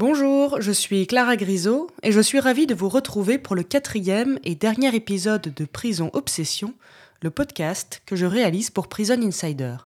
[0.00, 4.38] Bonjour, je suis Clara Grisot et je suis ravie de vous retrouver pour le quatrième
[4.44, 6.72] et dernier épisode de Prison Obsession,
[7.20, 9.76] le podcast que je réalise pour Prison Insider.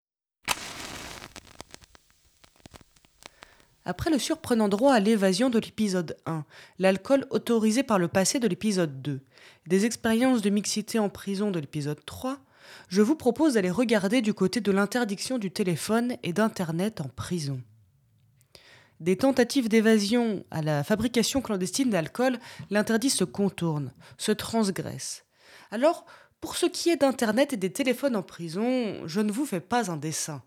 [3.84, 6.44] Après le surprenant droit à l'évasion de l'épisode 1,
[6.78, 9.20] l'alcool autorisé par le passé de l'épisode 2,
[9.66, 12.38] des expériences de mixité en prison de l'épisode 3,
[12.86, 17.60] je vous propose d'aller regarder du côté de l'interdiction du téléphone et d'Internet en prison.
[19.00, 22.38] Des tentatives d'évasion à la fabrication clandestine d'alcool,
[22.70, 25.24] l'interdit se contourne, se transgresse.
[25.70, 26.06] Alors,
[26.40, 29.90] pour ce qui est d'Internet et des téléphones en prison, je ne vous fais pas
[29.90, 30.42] un dessin.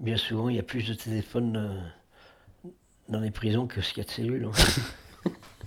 [0.00, 1.56] Bien souvent, il y a plus de téléphones
[2.66, 2.70] euh,
[3.08, 4.44] dans les prisons que ce qu'il y a de cellules.
[4.46, 4.52] hein.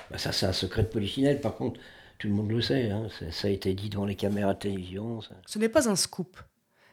[0.09, 1.81] Bah, ça, c'est un secret de polichinelle, par contre,
[2.19, 2.91] tout le monde le sait.
[2.91, 3.09] hein.
[3.19, 5.21] Ça, ça a été dit devant les caméras de télévision.
[5.21, 5.35] ça.
[5.47, 6.39] Ce n'est pas un scoop.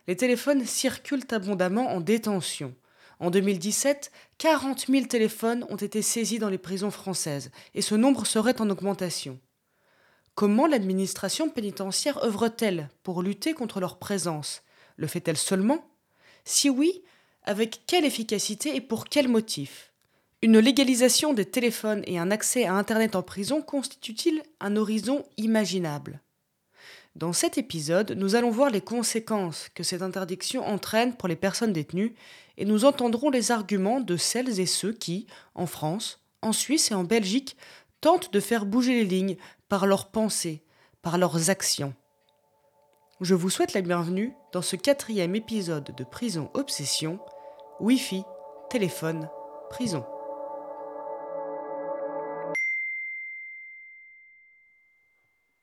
[0.07, 2.73] Les téléphones circulent abondamment en détention.
[3.23, 8.25] En 2017, 40 000 téléphones ont été saisis dans les prisons françaises, et ce nombre
[8.25, 9.39] serait en augmentation.
[10.35, 14.61] Comment l'administration pénitentiaire œuvre-t-elle pour lutter contre leur présence?
[14.97, 15.87] Le fait-elle seulement?
[16.43, 17.01] Si oui,
[17.43, 19.93] avec quelle efficacité et pour quel motif?
[20.41, 26.19] Une légalisation des téléphones et un accès à Internet en prison constituent-ils un horizon imaginable?
[27.15, 31.71] Dans cet épisode, nous allons voir les conséquences que cette interdiction entraîne pour les personnes
[31.71, 32.15] détenues
[32.57, 36.95] et nous entendrons les arguments de celles et ceux qui, en France, en Suisse et
[36.95, 37.57] en Belgique,
[38.01, 39.37] tentent de faire bouger les lignes
[39.69, 40.61] par leurs pensées,
[41.01, 41.93] par leurs actions.
[43.21, 47.19] Je vous souhaite la bienvenue dans ce quatrième épisode de Prison Obsession,
[47.79, 48.23] Wi-Fi,
[48.69, 49.29] téléphone,
[49.69, 50.05] prison.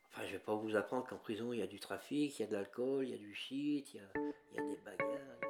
[0.08, 2.44] Enfin, je vais pas vous apprendre qu'en prison, il y a du trafic, il y
[2.44, 4.80] a de l'alcool, il y a du shit, il y a, il y a des
[4.84, 5.49] bagarres.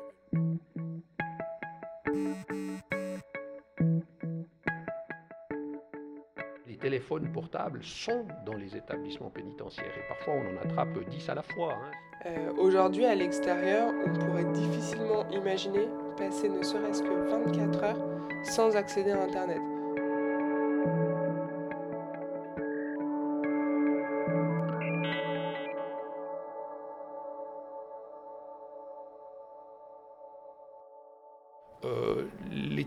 [6.80, 11.42] Téléphones portables sont dans les établissements pénitentiaires et parfois on en attrape 10 à la
[11.42, 11.74] fois.
[11.74, 11.90] hein.
[12.26, 18.06] Euh, Aujourd'hui, à l'extérieur, on pourrait difficilement imaginer passer ne serait-ce que 24 heures
[18.42, 19.60] sans accéder à Internet.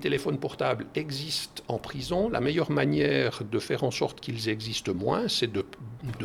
[0.03, 2.27] Téléphones portables existent en prison.
[2.27, 5.63] La meilleure manière de faire en sorte qu'ils existent moins, c'est de,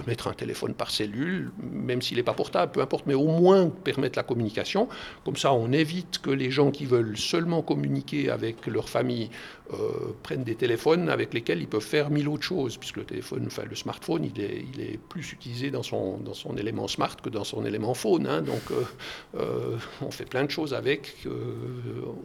[0.05, 3.69] mettre un téléphone par cellule, même s'il n'est pas portable, peu importe, mais au moins
[3.69, 4.89] permettre la communication.
[5.25, 9.31] Comme ça, on évite que les gens qui veulent seulement communiquer avec leur famille
[9.73, 9.77] euh,
[10.25, 13.77] prennent des téléphones avec lesquels ils peuvent faire mille autres choses, puisque le téléphone, le
[13.77, 16.21] smartphone, il est, plus utilisé dans son,
[16.57, 18.27] élément smart que dans son élément phone.
[18.27, 18.43] hein.
[18.43, 18.83] donc, euh,
[19.37, 21.29] euh, on fait plein de choses avec,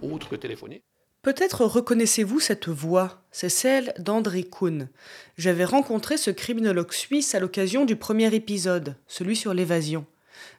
[0.02, 0.82] autres que téléphoner.
[1.24, 4.90] Peut-être reconnaissez-vous cette voix, c'est celle d'André Kuhn.
[5.38, 10.06] J'avais rencontré ce criminologue suisse à l'occasion du premier épisode, celui sur l'évasion.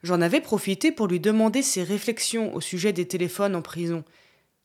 [0.03, 4.05] J'en avais profité pour lui demander ses réflexions au sujet des téléphones en prison.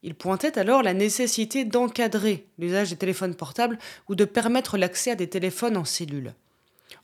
[0.02, 3.78] Il pointait alors la nécessité d'encadrer l'usage des téléphones portables
[4.08, 6.34] ou de permettre l'accès à des téléphones en cellule.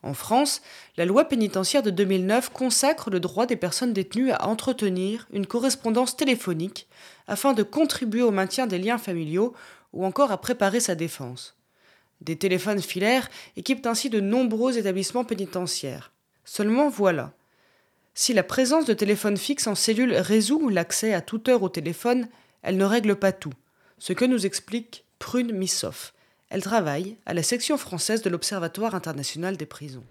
[0.03, 0.61] En France,
[0.97, 6.15] la loi pénitentiaire de 2009 consacre le droit des personnes détenues à entretenir une correspondance
[6.15, 6.87] téléphonique
[7.27, 9.53] afin de contribuer au maintien des liens familiaux
[9.93, 11.55] ou encore à préparer sa défense.
[12.21, 16.11] Des téléphones filaires équipent ainsi de nombreux établissements pénitentiaires.
[16.43, 17.33] Seulement voilà.
[18.13, 22.29] Si la présence de téléphones fixes en cellule résout l'accès à toute heure au téléphone,
[22.61, 23.53] elle ne règle pas tout.
[23.97, 26.14] Ce que nous explique Prune Missoff.
[26.49, 30.03] Elle travaille à la section française de l'Observatoire international des prisons.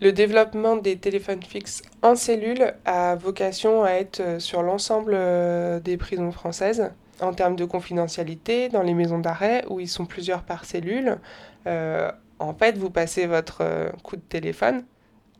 [0.00, 5.78] Le développement des téléphones fixes en cellule a vocation à être euh, sur l'ensemble euh,
[5.78, 6.90] des prisons françaises.
[7.20, 11.18] En termes de confidentialité, dans les maisons d'arrêt où ils sont plusieurs par cellule,
[11.66, 14.84] euh, en fait, vous passez votre coup de téléphone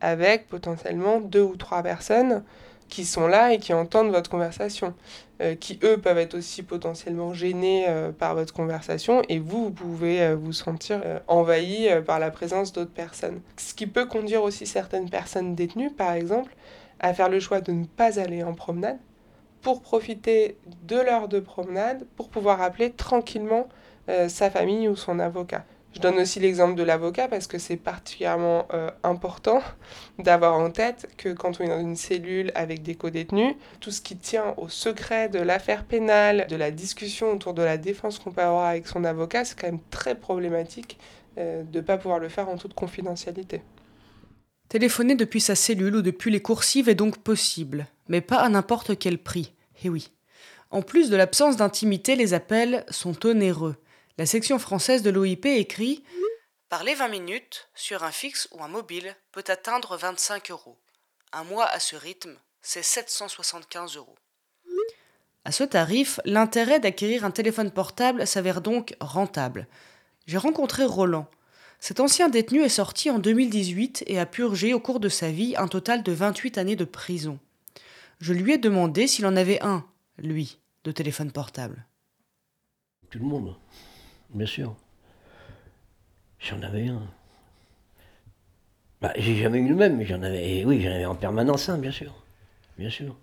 [0.03, 2.43] avec potentiellement deux ou trois personnes
[2.91, 4.93] qui sont là et qui entendent votre conversation,
[5.41, 9.71] euh, qui eux peuvent être aussi potentiellement gênés euh, par votre conversation et vous, vous
[9.71, 13.41] pouvez euh, vous sentir envahi par la présence d'autres personnes.
[13.57, 16.55] Ce qui peut conduire aussi certaines personnes détenues, par exemple,
[16.99, 18.99] à faire le choix de ne pas aller en promenade
[19.63, 23.69] pour profiter de l'heure de promenade, pour pouvoir appeler tranquillement
[24.29, 25.65] sa famille ou son avocat.
[25.95, 29.61] Je donne aussi l'exemple de l'avocat parce que c'est particulièrement euh, important
[30.19, 34.01] d'avoir en tête que quand on est dans une cellule avec des co-détenus, tout ce
[34.01, 38.31] qui tient au secret de l'affaire pénale, de la discussion autour de la défense qu'on
[38.31, 40.99] peut avoir avec son avocat, c'est quand même très problématique
[41.39, 43.63] euh, de ne pas pouvoir le faire en toute confidentialité.
[44.69, 48.97] Téléphoner depuis sa cellule ou depuis les coursives est donc possible, mais pas à n'importe
[48.97, 49.53] quel prix.
[49.83, 50.13] Eh oui.
[50.71, 53.75] En plus de l'absence d'intimité, les appels sont onéreux.
[54.21, 56.05] La section française de l'OIP écrit
[56.69, 60.77] Parler 20 minutes sur un fixe ou un mobile peut atteindre 25 euros.
[61.33, 64.19] Un mois à ce rythme, c'est 775 euros.
[65.47, 69.67] À ce tarif, l'intérêt d'acquérir un téléphone portable s'avère donc rentable.
[70.27, 71.27] J'ai rencontré Roland.
[71.79, 75.55] Cet ancien détenu est sorti en 2018 et a purgé au cours de sa vie
[75.57, 77.39] un total de 28 années de prison.
[78.21, 79.83] Je lui ai demandé s'il en avait un,
[80.19, 81.87] lui, de téléphone portable.
[83.09, 83.57] Tout le monde,
[84.35, 84.75] bien sûr.
[86.39, 87.03] J'en avais un.
[89.01, 90.65] Bah, j'ai jamais eu le même, mais j'en avais.
[90.65, 92.13] Oui, j'en avais en permanence un, bien sûr.
[92.79, 93.17] Bien sûr.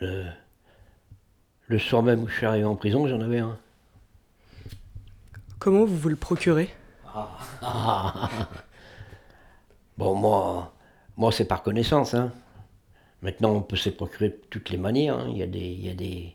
[0.00, 0.26] Le,
[1.68, 3.58] le soir même où je suis arrivé en prison, j'en avais un.
[5.58, 6.70] Comment vous vous le procurez?
[9.98, 10.72] Bon, moi,
[11.16, 12.14] moi c'est par connaissance.
[12.14, 12.32] Hein.
[13.22, 15.18] Maintenant, on peut se procurer de toutes les manières.
[15.18, 15.26] hein.
[15.30, 16.34] Il, y a des, il y a des.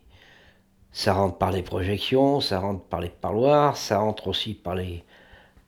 [1.02, 5.04] Ça rentre par les projections, ça rentre par les parloirs, ça rentre aussi par les,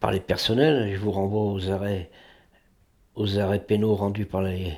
[0.01, 0.93] par les personnels.
[0.95, 2.11] Je vous renvoie aux arrêts,
[3.15, 4.73] aux arrêts pénaux rendus par les,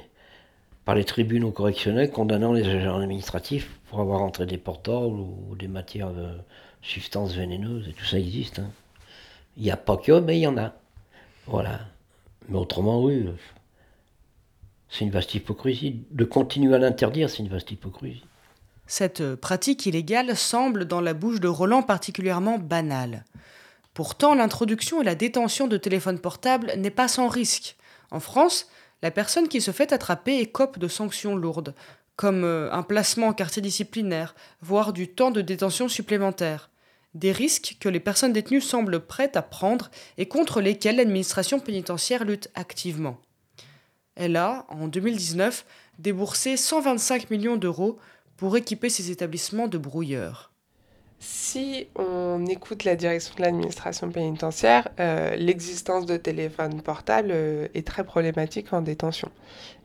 [0.84, 5.68] par les tribunaux correctionnels condamnant les agents administratifs pour avoir entré des portables ou des
[5.68, 6.28] matières de
[6.82, 7.88] substances vénéneuses.
[7.88, 8.60] Et tout ça existe.
[8.60, 8.70] hein.
[9.56, 10.74] Il n'y a pas que, mais il y en a.
[11.46, 11.80] Voilà.
[12.48, 13.24] Mais autrement, oui.
[13.26, 13.32] euh,
[14.90, 16.04] C'est une vaste hypocrisie.
[16.10, 18.22] De continuer à l'interdire, c'est une vaste hypocrisie.
[18.90, 23.24] Cette pratique illégale semble, dans la bouche de Roland, particulièrement banale.
[23.94, 27.76] Pourtant, l'introduction et la détention de téléphones portables n'est pas sans risque.
[28.10, 28.66] En France,
[29.02, 31.72] la personne qui se fait attraper écope de sanctions lourdes,
[32.16, 36.68] comme euh, un placement en quartier disciplinaire, voire du temps de détention supplémentaire.
[37.14, 42.24] Des risques que les personnes détenues semblent prêtes à prendre et contre lesquels l'administration pénitentiaire
[42.24, 43.20] lutte activement.
[44.16, 45.64] Elle a, en 2019,
[46.00, 48.00] déboursé 125 millions d'euros
[48.40, 50.50] pour équiper ses établissements de brouilleurs.
[51.18, 57.86] Si on écoute la direction de l'administration pénitentiaire, euh, l'existence de téléphones portables euh, est
[57.86, 59.30] très problématique en détention.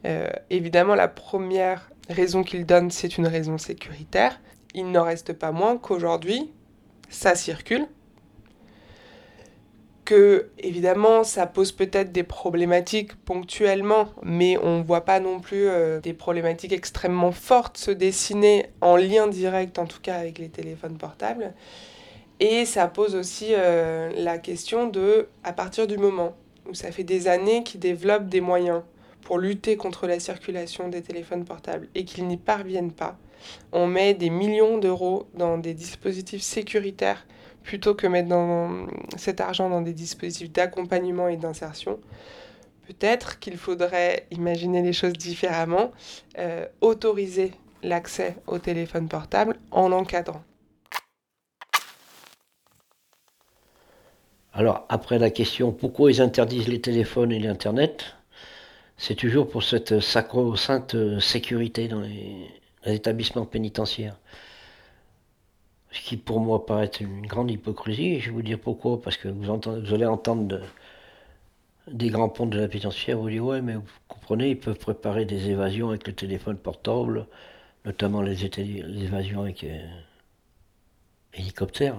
[0.06, 4.40] Euh, évidemment, la première raison qu'ils donnent, c'est une raison sécuritaire.
[4.74, 6.50] Il n'en reste pas moins qu'aujourd'hui,
[7.10, 7.86] ça circule.
[10.06, 15.68] Que, évidemment, ça pose peut-être des problématiques ponctuellement, mais on ne voit pas non plus
[15.68, 20.50] euh, des problématiques extrêmement fortes se dessiner en lien direct, en tout cas, avec les
[20.50, 21.54] téléphones portables.
[22.40, 26.36] Et ça pose aussi euh, la question de, à partir du moment
[26.69, 28.81] où ça fait des années qu'ils développent des moyens
[29.22, 33.18] pour lutter contre la circulation des téléphones portables et qu'ils n'y parviennent pas,
[33.72, 37.25] on met des millions d'euros dans des dispositifs sécuritaires
[37.65, 38.35] plutôt que mettre
[39.17, 42.00] cet argent dans des dispositifs d'accompagnement et d'insertion.
[42.88, 45.91] Peut-être qu'il faudrait imaginer les choses différemment,
[46.38, 47.51] euh, autoriser
[47.81, 50.44] l'accès au téléphone portable en l'encadrant.
[54.53, 58.15] Alors, après la question pourquoi ils interdisent les téléphones et l'Internet,
[58.97, 62.47] c'est toujours pour cette sacro-sainte sécurité dans les
[62.85, 64.18] établissements pénitentiaires.
[65.95, 69.30] Ce qui pour moi paraît une grande hypocrisie, je vais vous dire pourquoi, parce que
[69.30, 69.50] vous,
[69.94, 70.62] allez entendre de-
[71.88, 75.24] des grands ponts de la pénitentiaire vous dire ouais mais vous comprenez, ils peuvent préparer
[75.25, 77.28] des évasions avec le téléphone portable,
[77.85, 79.87] notamment les, évasions avec euh,
[81.33, 81.95] hélicoptère.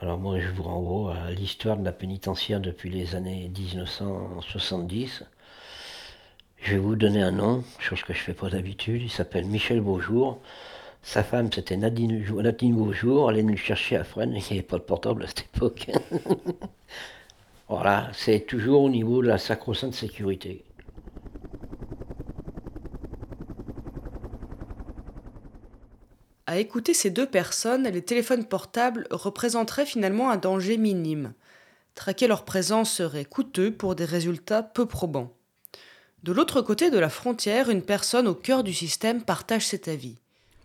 [0.00, 5.24] Alors moi je vous renvoie à l'histoire de la pénitentiaire depuis les années 1970.
[6.58, 9.02] Je vais vous donner un nom, chose que je fais pas d'habitude.
[9.02, 10.40] Il s'appelle Michel Beaujour.
[11.02, 13.30] Sa femme, c'était Nadine, Nadine Beaujour.
[13.30, 14.34] Elle est venue le chercher à Fresnes.
[14.34, 15.90] Il n'y avait pas de portable à cette époque.
[17.68, 20.64] voilà, c'est toujours au niveau de la sacro-sainte sécurité.
[26.46, 31.32] À écouter ces deux personnes, les téléphones portables représenteraient finalement un danger minime.
[31.94, 35.32] Traquer leur présence serait coûteux pour des résultats peu probants.
[36.22, 40.18] De l'autre côté de la frontière, une personne au cœur du système partage cet avis.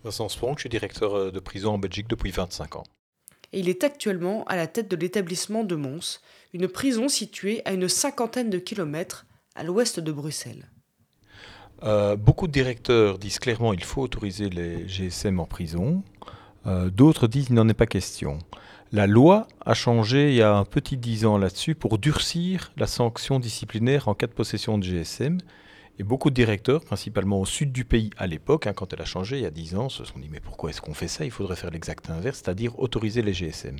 [0.07, 2.83] Vincent je suis directeur euh, de prison en Belgique depuis 25 ans.
[3.51, 6.21] Et il est actuellement à la tête de l'établissement de Mons,
[6.53, 10.69] une prison située à une cinquantaine de kilomètres à l'ouest de Bruxelles.
[11.83, 16.03] Euh, beaucoup de directeurs disent clairement qu'il faut autoriser les GSM en prison.
[16.65, 18.39] Euh, D'autres disent qu'il n'en est pas question.
[18.93, 22.87] La loi a changé il y a un petit 10 ans là-dessus pour durcir la
[22.87, 25.39] sanction disciplinaire en cas de possession de GSM.
[25.99, 29.05] Et beaucoup de directeurs, principalement au sud du pays à l'époque, hein, quand elle a
[29.05, 31.25] changé il y a 10 ans, se sont dit mais pourquoi est-ce qu'on fait ça?
[31.25, 33.77] Il faudrait faire l'exact inverse, c'est-à-dire autoriser les GSM.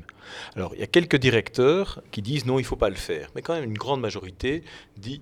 [0.56, 3.30] Alors il y a quelques directeurs qui disent non, il ne faut pas le faire.
[3.36, 4.64] Mais quand même une grande majorité
[4.98, 5.22] dit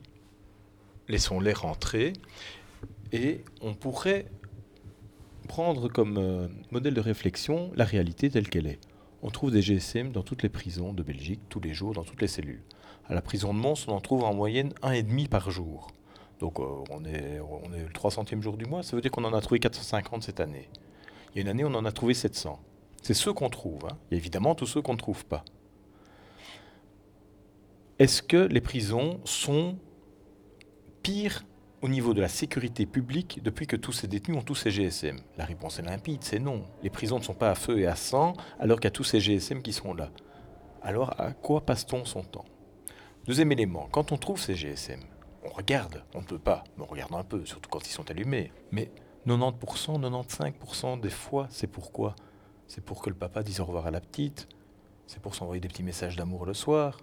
[1.09, 2.13] laissons-les rentrer
[3.11, 4.25] et on pourrait
[5.49, 8.79] prendre comme euh, modèle de réflexion la réalité telle qu'elle est.
[9.21, 12.21] On trouve des GSM dans toutes les prisons de Belgique, tous les jours, dans toutes
[12.21, 12.61] les cellules.
[13.07, 15.87] À la prison de Mons, on en trouve en moyenne un et demi par jour.
[16.39, 19.41] Donc euh, on, est, le 300e jour du mois, ça veut dire qu'on en a
[19.41, 20.69] trouvé 450 cette année.
[21.33, 22.59] Il y a une année, on en a trouvé 700.
[23.01, 23.85] C'est ceux qu'on trouve.
[23.85, 23.97] Hein.
[24.09, 25.43] Il y a évidemment tous ceux qu'on ne trouve pas.
[27.99, 29.77] Est-ce que les prisons sont
[31.01, 31.45] pires
[31.81, 35.19] au niveau de la sécurité publique depuis que tous ces détenus ont tous ces GSM
[35.37, 36.65] La réponse est limpide, c'est non.
[36.83, 39.03] Les prisons ne sont pas à feu et à sang alors qu'il y a tous
[39.03, 40.09] ces GSM qui sont là.
[40.81, 42.45] Alors à quoi passe-t-on son temps?
[43.25, 44.99] Deuxième élément, quand on trouve ces GSM,
[45.45, 48.09] on regarde, on ne peut pas, mais on regarde un peu, surtout quand ils sont
[48.09, 48.51] allumés.
[48.71, 48.91] Mais
[49.27, 52.15] 90%, 95% des fois, c'est pourquoi?
[52.67, 54.47] C'est pour que le papa dise au revoir à la petite,
[55.07, 56.97] c'est pour s'envoyer des petits messages d'amour le soir.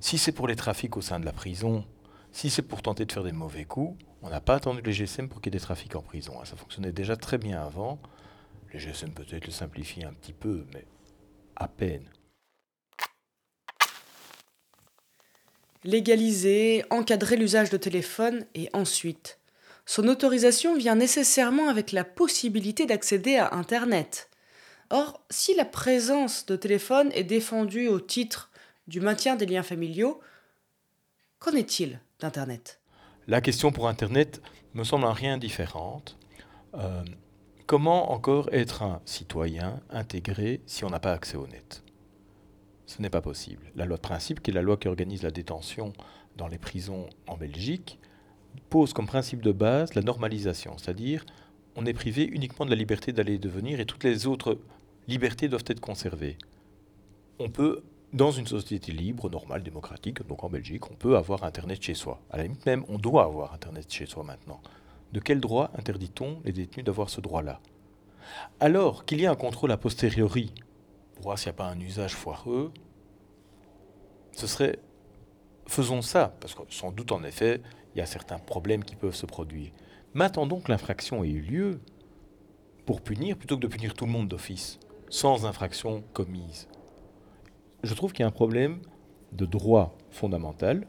[0.00, 1.84] Si c'est pour les trafics au sein de la prison,
[2.32, 5.28] si c'est pour tenter de faire des mauvais coups, on n'a pas attendu les GSM
[5.28, 6.34] pour qu'il y ait des trafics en prison.
[6.40, 6.44] Hein.
[6.44, 7.98] Ça fonctionnait déjà très bien avant.
[8.72, 10.84] Les GSM peut-être le simplifient un petit peu, mais
[11.56, 12.04] à peine.
[15.84, 19.38] Légaliser, encadrer l'usage de téléphone et ensuite.
[19.86, 24.28] Son autorisation vient nécessairement avec la possibilité d'accéder à Internet.
[24.90, 28.50] Or, si la présence de téléphone est défendue au titre
[28.88, 30.20] du maintien des liens familiaux,
[31.38, 32.80] qu'en est-il d'Internet?
[33.26, 34.42] La question pour Internet
[34.74, 36.18] me semble un rien différente.
[36.74, 37.02] Euh,
[37.66, 41.82] comment encore être un citoyen intégré si on n'a pas accès au net?
[42.90, 43.70] Ce n'est pas possible.
[43.76, 45.92] La loi de principe, qui est la loi qui organise la détention
[46.36, 48.00] dans les prisons en Belgique,
[48.68, 51.24] pose comme principe de base la normalisation, c'est-à-dire
[51.76, 54.58] on est privé uniquement de la liberté d'aller et de venir et toutes les autres
[55.06, 56.36] libertés doivent être conservées.
[57.38, 61.80] On peut dans une société libre, normale, démocratique, donc en Belgique, on peut avoir Internet
[61.80, 62.20] chez soi.
[62.28, 64.60] À la limite même, on doit avoir Internet chez soi maintenant.
[65.12, 67.60] De quel droit interdit-on les détenus d'avoir ce droit-là?
[68.58, 70.52] Alors qu'il y ait un contrôle a posteriori,
[71.20, 72.72] voir s'il n'y a pas un usage foireux,
[74.32, 74.78] ce serait...
[75.66, 77.62] Faisons ça, parce que sans doute en effet,
[77.94, 79.70] il y a certains problèmes qui peuvent se produire.
[80.14, 81.80] Mais attendons que l'infraction ait eu lieu
[82.86, 86.66] pour punir, plutôt que de punir tout le monde d'office, sans infraction commise
[87.82, 88.80] je trouve qu'il y a un problème
[89.32, 90.84] de droit fondamental.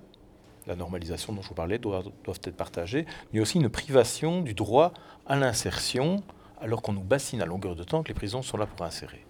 [0.68, 4.54] La normalisation dont je vous parlais doit, doivent être partagées, mais aussi une privation du
[4.54, 4.94] droit
[5.26, 6.18] à l'insertion,
[6.60, 9.26] alors qu'on nous bassine à longueur de temps que les prisons sont là pour insérer.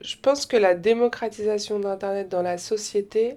[0.00, 3.36] Je pense que la démocratisation d'Internet dans la société,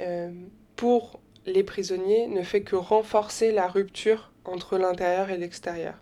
[0.00, 0.30] euh,
[0.76, 5.94] pour les prisonniers, ne fait que renforcer la rupture entre l'intérieur et l'extérieur.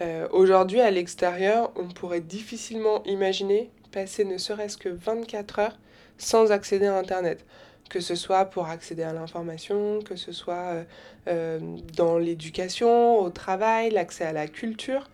[0.00, 5.78] Euh, aujourd'hui, à l'extérieur, on pourrait difficilement imaginer passer ne serait-ce que 24 heures
[6.18, 7.44] sans accéder à Internet.
[7.88, 10.84] Que ce soit pour accéder à l'information, que ce soit euh,
[11.28, 11.58] euh,
[11.96, 15.08] dans l'éducation, au travail, l'accès à la culture,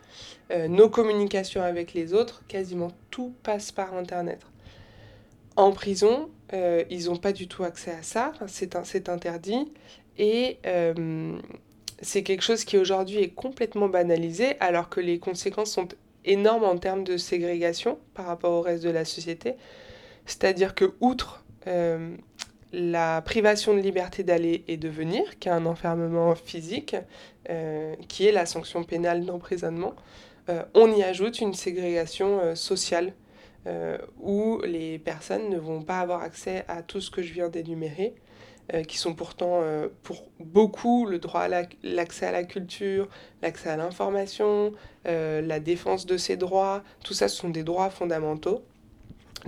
[0.50, 4.40] euh, nos communications avec les autres, quasiment tout passe par Internet.
[5.56, 6.30] En prison,
[6.90, 9.72] ils n'ont pas du tout accès à ça, c'est interdit.
[10.18, 10.58] Et
[12.02, 15.88] c'est quelque chose qui aujourd'hui est complètement banalisé alors que les conséquences sont
[16.24, 19.54] énorme en termes de ségrégation par rapport au reste de la société.
[20.26, 21.44] C'est-à-dire que, outre
[22.74, 26.96] la privation de liberté d'aller et de venir, qui est un enfermement physique,
[27.50, 29.94] euh, qui est la sanction pénale d'emprisonnement,
[30.48, 33.14] euh, on y ajoute une ségrégation sociale
[34.20, 38.14] où les personnes ne vont pas avoir accès à tout ce que je viens d'énumérer
[38.72, 43.10] euh, qui sont pourtant euh, pour beaucoup le droit à l'accès à la culture,
[43.42, 44.72] l'accès à l'information,
[45.06, 48.64] euh, la défense de ses droits, tout ça ce sont des droits fondamentaux,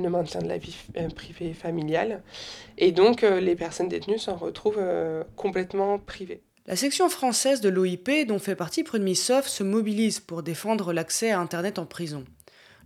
[0.02, 0.76] le maintien de la vie
[1.14, 2.22] privée et familiale.
[2.78, 4.82] Et donc les personnes détenues s'en retrouvent
[5.36, 6.42] complètement privées.
[6.66, 11.38] La section française de l'OIP, dont fait partie Prud'Missoff, se mobilise pour défendre l'accès à
[11.38, 12.24] Internet en prison.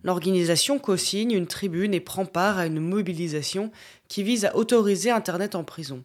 [0.05, 3.71] L'organisation co-signe une tribune et prend part à une mobilisation
[4.09, 6.05] qui vise à autoriser Internet en prison.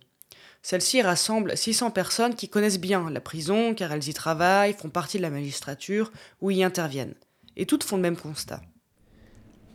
[0.62, 5.18] Celle-ci rassemble 600 personnes qui connaissent bien la prison car elles y travaillent, font partie
[5.18, 7.16] de la magistrature ou y interviennent.
[7.58, 8.62] Et toutes font le même constat.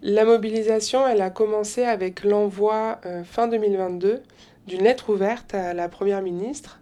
[0.02, 4.22] La mobilisation, elle a commencé avec l'envoi euh, fin 2022
[4.66, 6.80] d'une lettre ouverte à la Première ministre.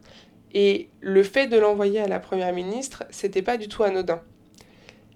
[0.55, 4.21] Et le fait de l'envoyer à la Première ministre, c'était pas du tout anodin.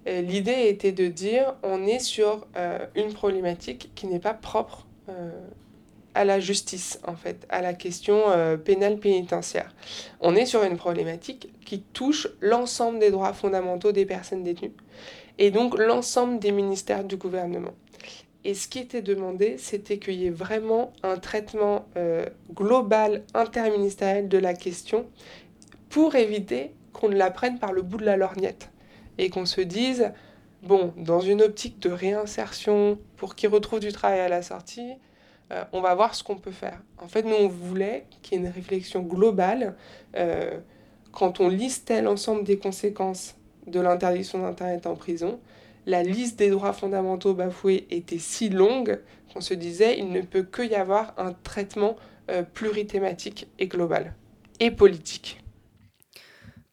[0.09, 4.85] Euh, l'idée était de dire on est sur euh, une problématique qui n'est pas propre
[6.13, 8.21] à la justice, en fait, à la question
[8.63, 9.75] pénale pénitentiaire.
[10.21, 14.71] On est sur une problématique qui touche l'ensemble des droits fondamentaux des personnes détenues
[15.39, 17.73] et donc l'ensemble des ministères du gouvernement.
[18.45, 24.27] Et ce qui était demandé, c'était qu'il y ait vraiment un traitement euh, global, interministériel
[24.27, 25.05] de la question
[25.89, 28.69] pour éviter qu'on ne la prenne par le bout de la lorgnette.
[29.19, 30.11] et qu'on se dise,
[30.63, 34.93] bon, dans une optique de réinsertion pour qu'ils retrouvent du travail à la sortie,
[35.51, 36.81] euh, on va voir ce qu'on peut faire.
[36.97, 39.75] En fait, nous, on voulait qu'il y ait une réflexion globale.
[40.15, 40.59] Euh,
[41.11, 43.35] quand on listait l'ensemble des conséquences
[43.67, 45.39] de l'interdiction d'Internet en prison,
[45.85, 48.99] la liste des droits fondamentaux bafoués était si longue
[49.33, 51.95] qu'on se disait il ne peut que y avoir un traitement
[52.29, 54.13] euh, plurithématique et global
[54.59, 55.39] et politique.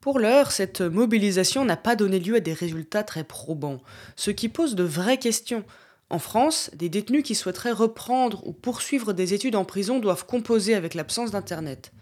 [0.01, 3.81] Pour l'heure, cette mobilisation n'a pas donné lieu à des résultats très probants,
[4.17, 5.65] ce qui pose de vraies questions.
[6.09, 10.75] En France, des détenus qui souhaiteraient reprendre ou poursuivre des études en prison doivent composer
[10.75, 11.93] avec l'absence d'Internet.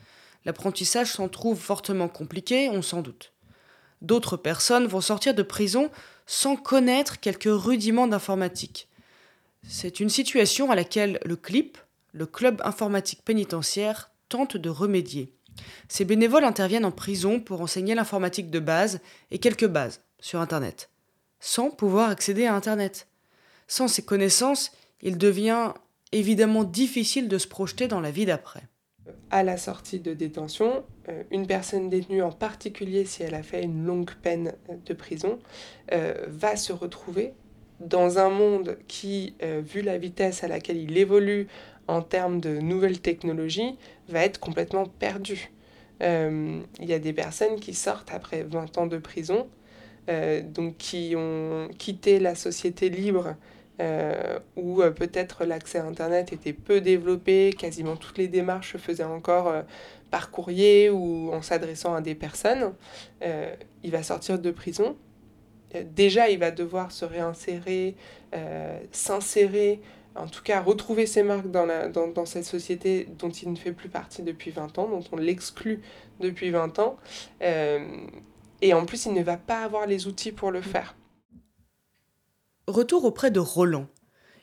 [0.45, 3.33] L'apprentissage s'en trouve fortement compliqué, on s'en doute.
[4.03, 5.91] D'autres personnes vont sortir de prison
[6.27, 8.89] sans connaître quelques rudiments d'informatique.
[9.67, 11.79] C'est une situation à laquelle le CLIP,
[12.13, 15.33] le Club informatique pénitentiaire, tente de remédier.
[15.89, 19.01] Ces bénévoles interviennent en prison pour enseigner l'informatique de base
[19.31, 20.91] et quelques bases sur Internet,
[21.41, 23.09] sans pouvoir accéder à Internet.
[23.67, 24.71] Sans ces connaissances,
[25.03, 25.73] il devient
[26.13, 28.63] évidemment difficile de se projeter dans la vie d'après.
[29.31, 33.63] À la sortie de détention, euh, une personne détenue, en particulier si elle a fait
[33.63, 34.55] une longue peine
[34.87, 35.39] de prison,
[35.93, 37.33] euh, va se retrouver
[37.81, 41.47] dans un monde qui, euh, vu la vitesse à laquelle il évolue
[41.87, 43.77] en termes de nouvelles technologies,
[44.09, 45.51] va être complètement perdu.
[46.01, 49.49] il y a des personnes qui sortent après 20 ans de prison,
[50.45, 53.35] donc qui ont quitté la société libre
[53.81, 58.79] euh, où euh, peut-être l'accès à Internet était peu développé, quasiment toutes les démarches se
[58.79, 59.63] faisaient encore euh,
[60.11, 62.73] par courrier ou en s'adressant à des personnes,
[63.83, 64.97] il va sortir de prison.
[65.85, 67.95] déjà, il va devoir se réinsérer,
[68.91, 69.83] s'insérer,
[70.15, 73.73] en tout cas retrouver ses marques dans, la, dans, cette société dont il ne fait
[73.73, 75.83] plus partie depuis 20 ans, dont on l'exclut
[76.21, 76.97] depuis 20 ans.
[77.43, 80.97] et en plus, il ne va pas avoir les outils pour le faire.
[82.69, 83.87] Retour auprès de Roland.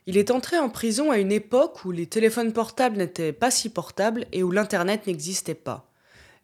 [0.08, 3.70] Il est entré en prison à une époque où les téléphones portables n'étaient pas si
[3.70, 5.92] portables et où l'Internet n'existait pas.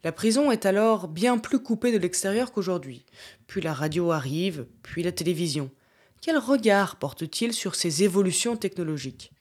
[0.04, 3.04] La prison est alors bien plus coupée de l'extérieur qu'aujourd'hui.
[3.48, 5.72] Puis la radio arrive, puis la télévision.
[6.20, 9.32] Quel regard porte-t-il sur ces évolutions technologiques?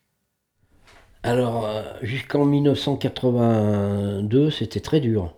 [1.21, 5.35] Alors, euh, jusqu'en 1982, c'était très dur.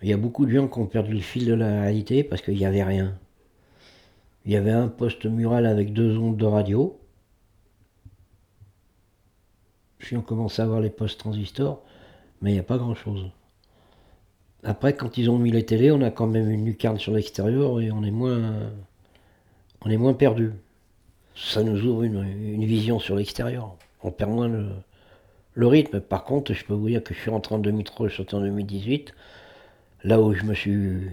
[0.00, 2.40] Il y a beaucoup de gens qui ont perdu le fil de la réalité parce
[2.40, 3.18] qu'il n'y avait rien.
[4.44, 6.98] Il y avait un poste mural avec deux ondes de radio.
[9.98, 11.82] Puis on commençait à voir les postes transistors,
[12.42, 13.30] mais il n'y a pas grand-chose.
[14.62, 17.80] Après, quand ils ont mis les télés, on a quand même une lucarne sur l'extérieur
[17.80, 18.70] et on est moins,
[19.82, 20.52] on est moins perdu.
[21.34, 23.76] Ça nous ouvre une, vision sur l'extérieur.
[24.02, 26.00] On perd moins le, rythme.
[26.00, 28.40] Par contre, je peux vous dire que je suis rentré en 2003, je suis en
[28.40, 29.14] 2018.
[30.04, 31.08] Là où je me suis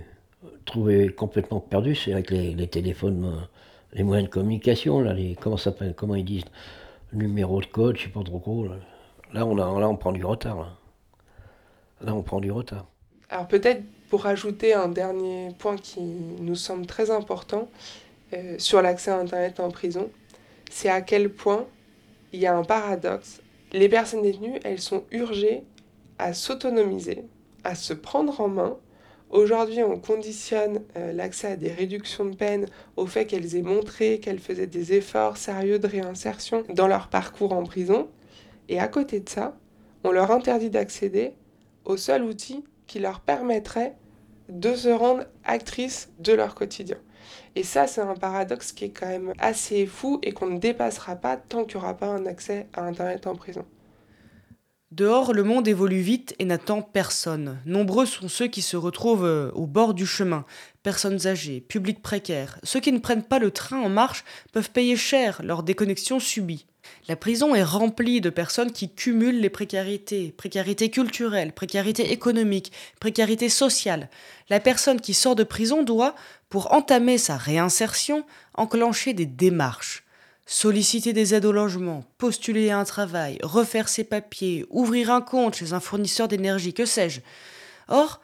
[0.66, 3.46] trouvé complètement perdu, c'est avec les, téléphones, euh,
[3.94, 6.46] les moyens de communication, là, les, comment, ça comment ils disent,
[7.14, 8.78] numéro de code, je sais pas trop quoi.
[9.34, 9.46] Là.
[9.46, 10.78] on, a, là, on prend du retard.
[12.02, 12.86] Là, on prend du retard.
[13.30, 17.70] Alors peut-être pour ajouter un dernier point qui nous semble très important
[18.34, 20.10] euh, sur l'accès à Internet en prison,
[20.70, 21.66] c'est à quel point
[22.34, 23.42] il y a un paradoxe.
[23.72, 25.64] Les personnes détenues, elles sont urgées
[26.18, 27.24] à s'autonomiser,
[27.64, 28.78] à se prendre en main
[29.32, 32.66] Aujourd'hui, on conditionne euh, l'accès à des réductions de peine
[32.98, 37.54] au fait qu'elles aient montré qu'elles faisaient des efforts sérieux de réinsertion dans leur parcours
[37.54, 38.10] en prison.
[38.68, 39.58] Et à côté de ça,
[40.04, 41.32] on leur interdit d'accéder
[41.86, 43.96] au seul outil qui leur permettrait
[44.50, 46.98] de se rendre actrices de leur quotidien.
[47.56, 51.16] Et ça, c'est un paradoxe qui est quand même assez fou et qu'on ne dépassera
[51.16, 53.64] pas tant qu'il n'y aura pas un accès à Internet en prison.
[54.92, 57.62] Dehors, le monde évolue vite et n'attend personne.
[57.66, 60.44] Nombreux sont ceux qui se retrouvent euh, au bord du chemin.
[60.84, 62.60] Personnes âgées, publics précaires.
[62.64, 66.66] Ceux qui ne prennent pas le train en marche peuvent payer cher leur déconnexion subie.
[67.08, 73.48] La prison est remplie de personnes qui cumulent les précarités, précarité culturelle, précarité économique, précarité
[73.48, 74.10] sociale.
[74.50, 76.16] La personne qui sort de prison doit,
[76.50, 78.26] pour entamer sa réinsertion,
[78.56, 80.04] enclencher des démarches
[80.52, 85.56] solliciter des aides au logement, postuler à un travail, refaire ses papiers, ouvrir un compte
[85.56, 87.22] chez un fournisseur d'énergie, que sais-je.
[87.88, 88.20] Or,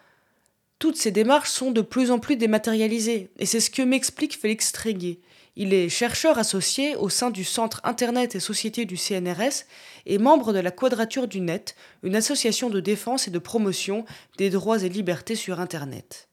[0.77, 4.73] toutes ces démarches sont de plus en plus dématérialisées, et c'est ce que m'explique Félix
[4.73, 5.21] Tréguier.
[5.55, 9.63] Il est chercheur associé au sein du Centre Internet et Société du CNRS
[10.05, 14.03] et membre de la Quadrature du Net, une association de défense et de promotion
[14.37, 16.27] des droits et libertés sur Internet.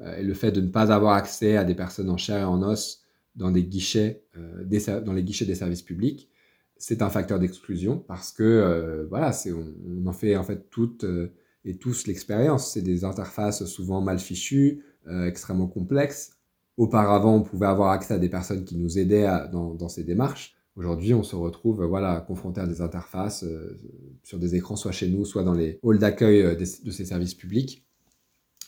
[0.00, 2.44] Euh, et le fait de ne pas avoir accès à des personnes en chair et
[2.44, 2.99] en os
[3.34, 6.30] dans, des guichets, euh, dans les guichets des services publics,
[6.76, 11.34] c'est un facteur d'exclusion parce que euh, voilà, on, en fait en fait toutes euh,
[11.64, 12.72] et tous l'expérience.
[12.72, 14.82] C'est des interfaces souvent mal fichues,
[15.26, 16.32] extrêmement complexes,
[16.80, 20.56] auparavant, on pouvait avoir accès à des personnes qui nous aidaient dans, ces démarches.
[20.76, 23.78] Aujourd'hui, on se retrouve voilà, confronté à des interfaces euh,
[24.22, 27.34] sur des écrans, soit chez nous, soit dans les halls d'accueil euh, de ces services
[27.34, 27.86] publics.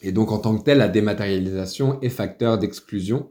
[0.03, 3.31] Et donc, en tant que tel, la dématérialisation est facteur d'exclusion.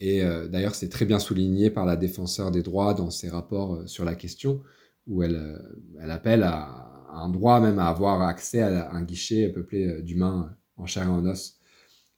[0.00, 3.82] Et euh, d'ailleurs, c'est très bien souligné par la défenseur des droits dans ses rapports
[3.86, 4.62] sur la question,
[5.06, 5.58] où elle,
[6.00, 10.86] elle appelle à, un droit même à avoir accès à un guichet peuplé d'humains en
[10.86, 11.58] chair et en os.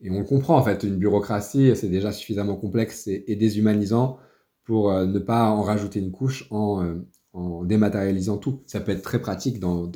[0.00, 4.18] Et on comprend en fait, une bureaucratie, c'est déjà suffisamment complexe et, déshumanisant
[4.64, 8.62] pour euh, ne pas en rajouter une couche en, euh, dématérialisant tout.
[8.66, 9.88] Ça peut être très pratique dans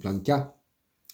[0.00, 0.54] plein de cas,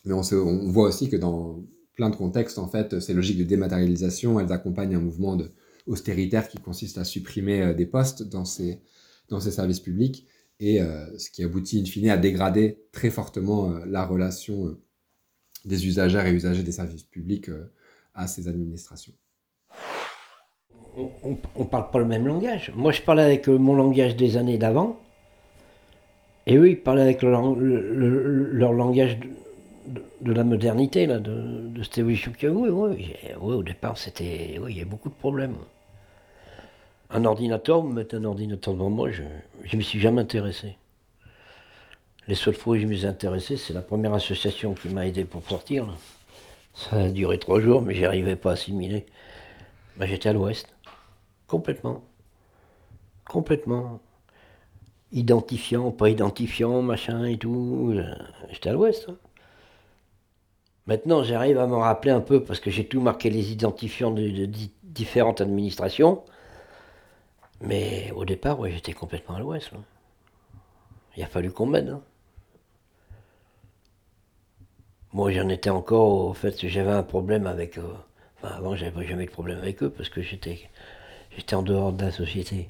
[0.05, 1.63] mais on, on, voit aussi que dans
[1.95, 5.53] plein de contextes, en fait, ces logiques de dématérialisation, elles accompagnent un mouvement de
[5.89, 8.81] austéritaire qui consiste à supprimer euh, des postes dans ces,
[9.29, 10.27] dans ces services publics,
[10.61, 14.77] et ce qui aboutit in fine à dégrader très fortement la relation
[15.65, 17.49] des usagères et usagers des services publics
[18.13, 19.13] à ces administrations.
[20.97, 22.73] On ne parle pas le même langage.
[22.75, 24.99] Moi, je parlais avec mon langage des années d'avant.
[26.49, 27.43] Et eux, ils parlaient avec leur,
[28.73, 29.19] langage
[30.21, 32.71] de, la modernité, là, de, cette évolution qu'il y a eu.
[32.71, 35.57] Oui, au départ, c'était, il y a beaucoup de problèmes.
[37.11, 40.77] Un ordinateur, me mettre un ordinateur devant moi, je ne me suis jamais intéressé.
[42.27, 45.43] Les seules fois je me suis intéressé, c'est la première association qui m'a aidé pour
[45.49, 45.87] sortir.
[46.75, 49.07] Ça a duré trois jours, mais j'y arrivais pas à assimiler.
[49.97, 50.69] Ben, j'étais à l'ouest.
[51.47, 52.05] Complètement.
[53.25, 54.01] Complètement.
[55.11, 57.99] Identifiant, pas identifiant, machin et tout.
[58.51, 59.07] J'étais à l'ouest.
[59.09, 59.17] Hein.
[60.87, 64.49] Maintenant, j'arrive à me rappeler un peu parce que j'ai tout marqué les identifiants de,
[64.83, 66.23] différentes administrations.
[67.61, 69.71] Mais au départ, ouais, j'étais complètement à l'ouest.
[71.17, 71.89] Il a fallu qu'on m'aide.
[71.89, 72.03] Hein.
[75.13, 77.79] Moi, j'en étais encore au fait que j'avais un problème avec.
[77.79, 77.85] eux.
[78.37, 80.61] enfin, avant, j'avais jamais de problème avec eux parce que j'étais,
[81.37, 82.69] j'étais en dehors de la société.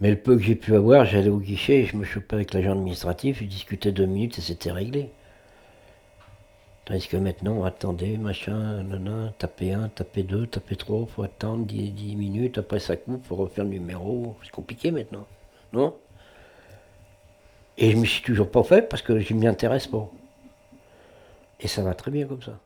[0.00, 2.72] Mais le peu que j'ai pu avoir, j'allais au guichet, je me chopais avec l'agent
[2.72, 5.10] administratif, je discutais deux minutes et c'était réglé.
[6.90, 12.16] Tandis que maintenant, attendez, machin, nanana, tapez un, tapez deux, tapez trois, faut attendre dix
[12.16, 14.34] minutes, après ça coupe, faut refaire le numéro.
[14.42, 15.24] C'est compliqué maintenant,
[15.72, 15.96] non?
[17.78, 20.10] Et je me suis toujours pas fait parce que je m'y intéresse pas.
[21.60, 22.58] Et ça va très bien comme ça.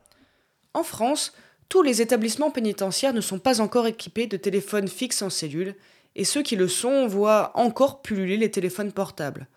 [0.72, 1.34] En France,
[1.68, 5.74] tous les établissements pénitentiaires ne sont pas encore équipés de téléphones fixes en cellule,
[6.16, 9.48] et ceux qui le sont voient encore pulluler les téléphones portables.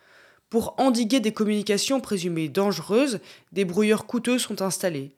[0.50, 3.20] Pour endiguer des communications présumées dangereuses,
[3.52, 5.14] des brouilleurs coûteux sont installés.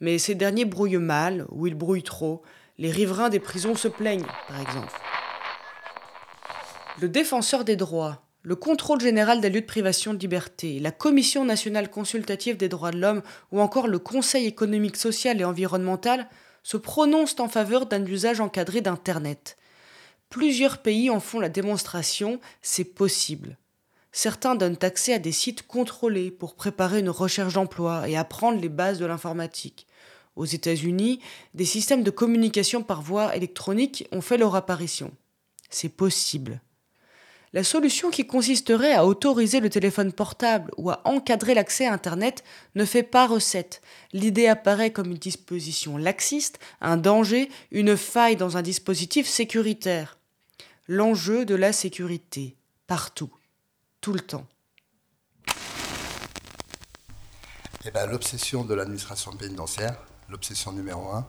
[0.00, 2.42] Mais ces derniers brouillent mal, ou ils brouillent trop.
[2.78, 4.98] Les riverains des prisons se plaignent, par exemple.
[6.98, 11.44] Le défenseur des droits, le contrôle général des lieux de privation de liberté, la Commission
[11.44, 16.26] nationale consultative des droits de l'homme ou encore le Conseil économique, social et environnemental
[16.62, 19.58] se prononcent en faveur d'un usage encadré d'Internet.
[20.30, 23.58] Plusieurs pays en font la démonstration, c'est possible.
[24.12, 28.68] Certains donnent accès à des sites contrôlés pour préparer une recherche d'emploi et apprendre les
[28.68, 29.86] bases de l'informatique.
[30.36, 31.20] Aux États-Unis,
[31.54, 35.12] des systèmes de communication par voie électronique ont fait leur apparition.
[35.70, 36.60] C'est possible.
[37.52, 42.44] La solution qui consisterait à autoriser le téléphone portable ou à encadrer l'accès à Internet
[42.76, 43.82] ne fait pas recette.
[44.12, 50.18] L'idée apparaît comme une disposition laxiste, un danger, une faille dans un dispositif sécuritaire.
[50.86, 53.30] L'enjeu de la sécurité, partout,
[54.00, 54.46] tout le temps.
[57.84, 59.96] Eh ben, l'obsession de l'administration pénitentiaire,
[60.28, 61.26] l'obsession numéro un,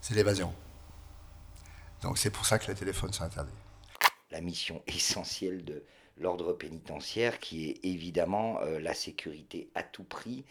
[0.00, 0.52] c'est l'évasion.
[2.02, 3.52] Donc c'est pour ça que les téléphones sont interdits
[4.30, 5.84] la mission essentielle de
[6.18, 10.44] l'ordre pénitentiaire, qui est évidemment euh, la sécurité à tout prix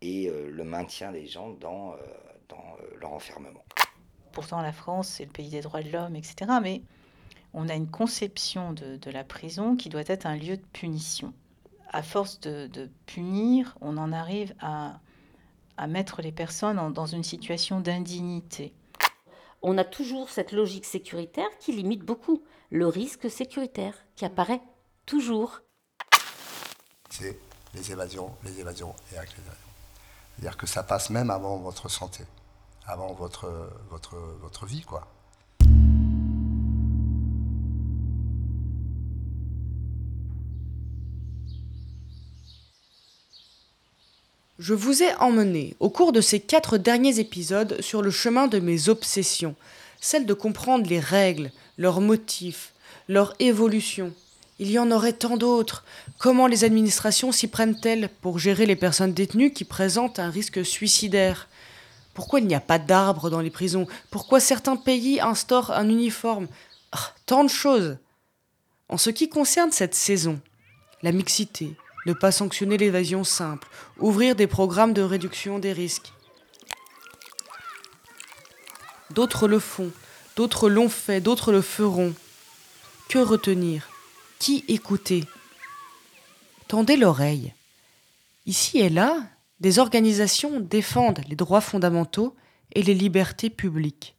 [0.00, 1.96] et euh, le maintien des gens dans, euh,
[2.48, 3.64] dans leur enfermement.
[4.32, 6.50] Pourtant, la France, c'est le pays des droits de l'homme, etc.
[6.62, 6.82] Mais
[7.52, 11.32] on a une conception de, de, la prison qui doit être un lieu de punition.
[11.88, 15.00] À force de, de punir, on en arrive à,
[15.76, 18.72] à mettre les personnes dans une situation d'indignité.
[19.62, 24.62] On a toujours cette logique sécuritaire qui limite beaucoup le risque sécuritaire qui apparaît
[25.04, 25.60] toujours.
[27.10, 27.38] C'est
[27.74, 29.60] les évasions, les évasions et avec les évasions.
[30.36, 32.24] C'est-à-dire que ça passe même avant votre santé,
[32.86, 35.08] avant votre, votre, votre vie, quoi.
[44.60, 48.58] Je vous ai emmené, au cours de ces quatre derniers épisodes, sur le chemin de
[48.58, 49.56] mes obsessions,
[50.02, 52.74] celle de comprendre les règles, leurs motifs,
[53.08, 54.12] leur évolution.
[54.58, 55.82] Il y en aurait tant d'autres.
[56.18, 61.48] Comment les administrations s'y prennent-elles pour gérer les personnes détenues qui présentent un risque suicidaire?
[62.12, 63.86] Pourquoi il n'y a pas d'arbres dans les prisons?
[64.10, 66.48] Pourquoi certains pays instaurent un uniforme?
[66.92, 67.96] Ah, Tant de choses.
[68.90, 70.38] En ce qui concerne cette saison,
[71.02, 76.12] la mixité, ne pas sanctionner l'évasion simple, ouvrir des programmes de réduction des risques.
[79.10, 79.90] D'autres le font,
[80.36, 82.14] d'autres l'ont fait, d'autres le feront.
[83.08, 83.88] Que retenir?
[84.38, 85.24] Qui écouter?
[86.68, 87.52] Tendez l'oreille.
[88.46, 89.16] Ici et là,
[89.58, 92.36] des organisations défendent les droits fondamentaux
[92.72, 94.16] et les libertés publiques.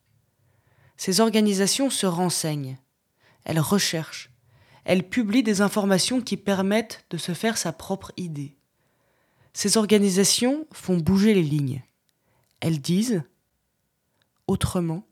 [0.98, 2.78] Ces organisations se renseignent,
[3.46, 4.31] elles recherchent,
[4.86, 8.56] elles publient des informations qui permettent de se faire sa propre idée.
[9.54, 11.84] Ces organisations font bouger les lignes.
[12.62, 13.24] Elles disent
[14.48, 15.08] Autrement,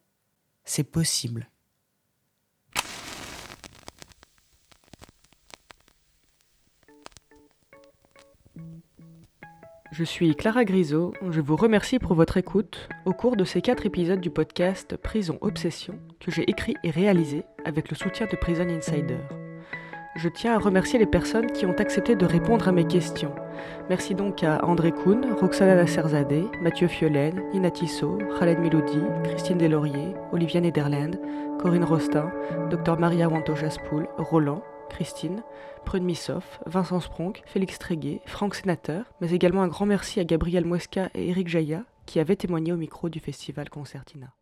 [0.64, 1.50] c'est possible.
[9.92, 13.86] Je suis Clara Grisot, je vous remercie pour votre écoute au cours de ces quatre
[13.86, 18.70] épisodes du podcast Prison Obsession que j'ai écrit et réalisé avec le soutien de Prison
[18.70, 19.18] Insider.
[20.16, 23.34] Je tiens à remercier les personnes qui ont accepté de répondre à mes questions.
[23.90, 30.16] Merci donc à André Kuhn, Roxana Lasserzadeh, Mathieu Fiolaine, Nina Tissot, Khaled Melody, Christine Deslauriers,
[30.32, 31.12] Olivia Nederland,
[31.60, 32.32] Corinne Rostin,
[32.72, 35.44] Dr Maria Wanto-Jaspoul, Roland, Christine,
[35.86, 41.10] Prudmisov, Vincent Spronk, Félix Tréguet, Franck Sénateur, mais également un grand merci à Gabriel Muesca
[41.14, 44.34] et Eric Jaya qui avaient témoigné au micro du festival Concertina.